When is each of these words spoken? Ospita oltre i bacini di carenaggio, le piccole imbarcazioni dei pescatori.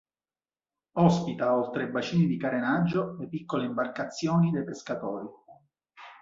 Ospita 0.97 1.55
oltre 1.55 1.83
i 1.83 1.91
bacini 1.91 2.25
di 2.25 2.35
carenaggio, 2.35 3.15
le 3.19 3.27
piccole 3.27 3.65
imbarcazioni 3.65 4.49
dei 4.49 4.63
pescatori. 4.63 5.27